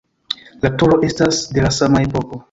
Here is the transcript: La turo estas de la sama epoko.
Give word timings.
La 0.63 0.71
turo 0.83 0.95
estas 1.07 1.41
de 1.57 1.65
la 1.67 1.71
sama 1.81 2.01
epoko. 2.07 2.39